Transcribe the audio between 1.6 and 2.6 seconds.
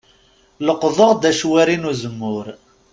n uzemmur.